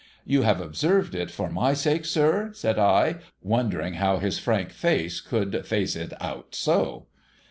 'You 0.33 0.41
have 0.41 0.59
observed 0.61 1.13
it 1.13 1.29
for 1.29 1.51
my 1.51 1.75
sake, 1.75 2.05
sir?' 2.05 2.49
said 2.55 2.79
I, 2.79 3.17
wondering 3.43 3.93
how 3.93 4.17
his 4.17 4.39
frank 4.39 4.71
face 4.71 5.21
could 5.21 5.63
face 5.67 5.95
it 5.95 6.13
out 6.19 6.55
so. 6.55 7.05